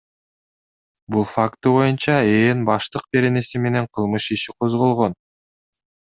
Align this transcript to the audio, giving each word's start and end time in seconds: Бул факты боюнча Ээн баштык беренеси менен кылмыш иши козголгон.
Бул 1.15 1.27
факты 1.33 1.73
боюнча 1.75 2.15
Ээн 2.37 2.63
баштык 2.71 3.05
беренеси 3.17 3.63
менен 3.67 3.87
кылмыш 3.99 4.31
иши 4.39 4.57
козголгон. 4.59 5.17